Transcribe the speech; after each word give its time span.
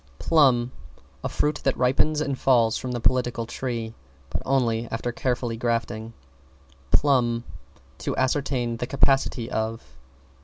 =PLUM= 0.17 0.71
A 1.23 1.29
fruit 1.29 1.57
that 1.63 1.77
ripens 1.77 2.21
and 2.21 2.35
falls 2.35 2.75
from 2.75 2.91
the 2.93 2.99
Political 2.99 3.45
Tree 3.45 3.93
but 4.31 4.41
only 4.47 4.87
after 4.89 5.11
careful 5.11 5.55
grafting. 5.55 6.13
=PLUMB= 6.89 7.43
To 7.99 8.17
ascertain 8.17 8.77
the 8.77 8.87
capacity 8.87 9.47
of. 9.51 9.83